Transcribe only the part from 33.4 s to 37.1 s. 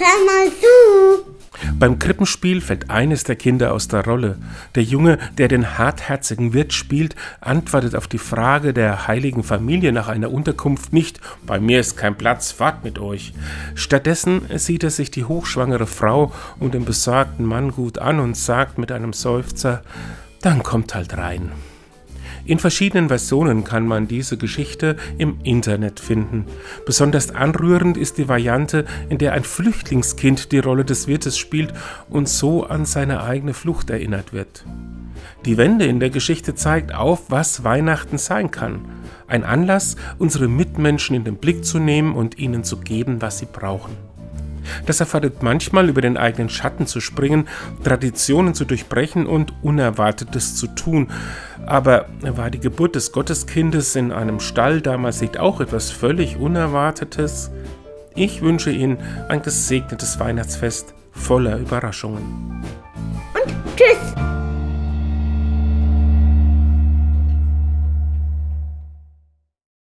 Flucht erinnert wird. Die Wende in der Geschichte zeigt